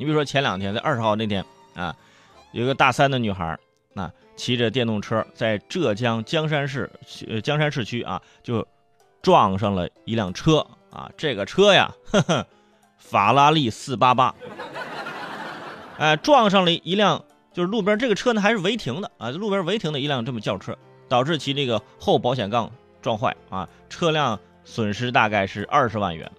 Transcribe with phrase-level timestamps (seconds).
[0.00, 1.44] 你比如说前两天在二十号那天
[1.74, 1.94] 啊，
[2.52, 3.58] 有一个大三的女孩
[3.94, 6.90] 啊，骑着电动车在浙江江山市
[7.28, 8.66] 呃江山市区啊，就
[9.20, 12.46] 撞上了一辆车啊，这个车呀，呵呵，
[12.96, 14.34] 法拉利四八八，
[15.98, 17.22] 哎，撞上了一辆
[17.52, 20.74] 就是路边这个车呢还是违停的啊，路边违停的一辆这么轿车，
[21.10, 22.72] 导致其这个后保险杠
[23.02, 26.32] 撞坏啊，车辆损失大概是二十万元。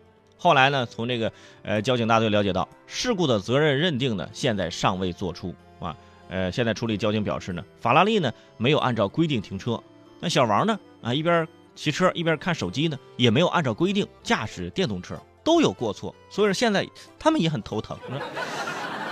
[0.44, 1.32] 后来呢，从这个
[1.62, 5.95] 呃交警大队了解到，事故的责任认定呢，现在尚未做出啊。
[6.30, 9.80] 呃，现在处理交警表示呢，法拉利呢没有按照规定停车，
[10.20, 16.16] 那小王呢啊一边骑车一边看手机呢，也没有按照规定驾驶电动车，都有过错。
[16.27, 16.89] 所以说现在
[17.20, 17.95] 他们也很头疼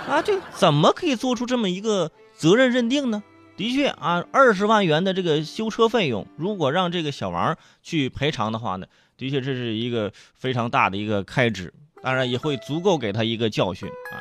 [0.08, 3.22] 啊，这怎么可以做出这么一个责任认定呢？
[3.56, 8.86] 的确啊，二十万元的这个修车费用，如果让这个小王去赔偿的话呢？
[9.16, 14.16] 的确，这是一个非常大的一个开支，当然也会足够给他一个教训啊。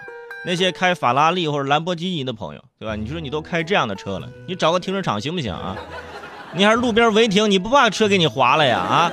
[0.46, 2.96] 那些开法拉利或者兰博基尼的朋友，对吧？
[2.96, 5.78] 你说你都开这样的车了，你找个停车场行不行啊？
[6.54, 8.80] 你还是路边违停，你不怕车给你划了呀？
[8.80, 9.12] 啊？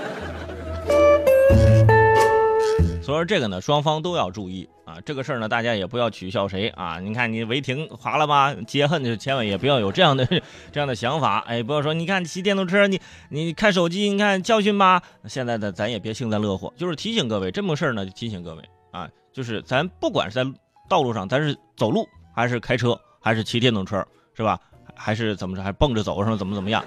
[3.06, 5.00] 所以说这个呢，双方都要注意啊。
[5.02, 6.98] 这个事儿呢，大家也不要取笑谁啊。
[6.98, 10.26] 你看你违停划了吧，解恨就千万也不要有这样的
[10.72, 11.38] 这样的想法。
[11.46, 15.00] 哎，不要说你看骑电动车，你你看手机，你看教训吧。
[15.26, 20.52] 现在的咱也别幸灾乐祸，就是提醒各位，这么事儿呢，就提醒各位啊，就是咱不管是在
[20.88, 24.58] 道路上，咱是走路还是开车，还是骑电动车，是吧？
[24.96, 26.84] 还是怎么着，还蹦着走什么怎么怎么样？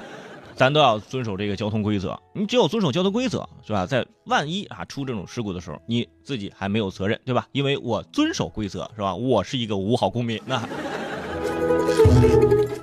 [0.59, 2.19] 咱都要遵守这个交通规则。
[2.35, 3.85] 你只有遵守交通规则，是吧？
[3.85, 7.47] 在万一啊出这种事故的时候，你自己还没有责任，对吧？
[7.53, 9.15] 因为我遵守规则，是吧？
[9.15, 10.37] 我是一个五好公民。
[10.45, 10.61] 那。